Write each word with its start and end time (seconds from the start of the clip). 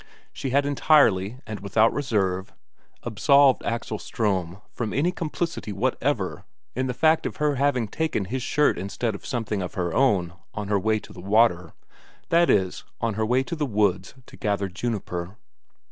She 0.33 0.49
had 0.49 0.65
entirely 0.65 1.37
and 1.45 1.59
without 1.59 1.93
reserve 1.93 2.53
absolved 3.03 3.61
Axel 3.63 3.99
Ström 3.99 4.63
from 4.71 4.93
any 4.93 5.11
complicity 5.11 5.71
whatever 5.71 6.43
in 6.75 6.87
the 6.87 6.95
fact 6.95 7.27
of 7.27 7.35
her 7.35 7.57
having 7.57 7.87
taken 7.87 8.25
his 8.25 8.41
shirt 8.41 8.79
instead 8.79 9.13
of 9.13 9.27
something 9.27 9.61
of 9.61 9.75
her 9.75 9.93
own 9.93 10.33
on 10.55 10.69
her 10.69 10.79
way 10.79 10.97
to 10.97 11.13
the 11.13 11.21
water 11.21 11.73
that 12.29 12.49
is, 12.49 12.83
on 12.99 13.13
her 13.13 13.25
way 13.27 13.43
to 13.43 13.55
the 13.55 13.67
woods 13.67 14.15
to 14.25 14.37
gather 14.37 14.67
juniper. 14.67 15.37